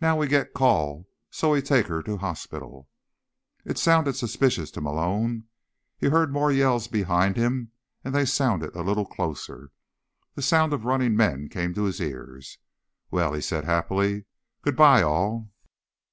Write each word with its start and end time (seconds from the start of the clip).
Now 0.00 0.18
we 0.18 0.26
get 0.26 0.52
call 0.52 1.06
so 1.30 1.52
we 1.52 1.62
take 1.62 1.86
her 1.86 2.02
to 2.02 2.16
hospital." 2.16 2.88
It 3.64 3.78
sounded 3.78 4.16
suspicious 4.16 4.68
to 4.72 4.80
Malone. 4.80 5.44
He 5.96 6.08
heard 6.08 6.32
more 6.32 6.50
yells 6.50 6.88
behind 6.88 7.36
him, 7.36 7.70
and 8.02 8.12
they 8.12 8.24
sounded 8.24 8.74
a 8.74 8.82
little 8.82 9.06
closer. 9.06 9.70
The 10.34 10.42
sound 10.42 10.72
of 10.72 10.86
running 10.86 11.14
men 11.14 11.46
came 11.48 11.72
to 11.74 11.84
his 11.84 12.00
ears. 12.00 12.58
"Well," 13.12 13.32
he 13.32 13.40
said 13.40 13.62
happily, 13.64 14.24
"goodbye 14.64 15.02
all." 15.02 15.52